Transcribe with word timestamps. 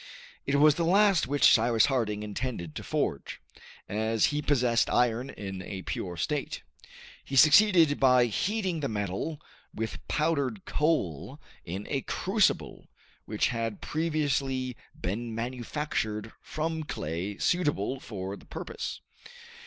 It 0.47 0.55
was 0.55 0.73
the 0.73 0.83
last 0.83 1.27
which 1.27 1.53
Cyrus 1.53 1.85
Harding 1.85 2.23
intended 2.23 2.73
to 2.73 2.83
forge, 2.83 3.39
as 3.87 4.25
he 4.33 4.41
possessed 4.41 4.89
iron 4.89 5.29
in 5.29 5.61
a 5.61 5.83
pure 5.83 6.17
state. 6.17 6.63
He 7.23 7.35
succeeded 7.35 7.99
by 7.99 8.25
heating 8.25 8.79
the 8.79 8.87
metal 8.89 9.39
with 9.75 9.99
powdered 10.07 10.65
coal 10.65 11.39
in 11.65 11.85
a 11.87 12.01
crucible 12.01 12.87
which 13.25 13.49
had 13.49 13.79
previously 13.79 14.75
been 14.99 15.35
manufactured 15.35 16.33
from 16.41 16.81
clay 16.81 17.37
suitable 17.37 17.99
for 17.99 18.35
the 18.35 18.47
purpose. 18.47 19.01